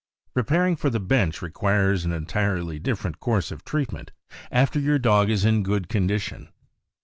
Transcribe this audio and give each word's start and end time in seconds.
Preparing 0.33 0.75
for 0.77 0.89
the 0.89 0.99
bench 0.99 1.43
requires 1.43 2.05
an 2.05 2.11
entirely 2.11 2.79
diiferent 2.79 3.19
course 3.19 3.51
of 3.51 3.63
treatment 3.63 4.09
after 4.51 4.79
your 4.79 4.97
dog 4.97 5.29
is 5.29 5.45
in 5.45 5.61
good 5.61 5.89
condition. 5.89 6.49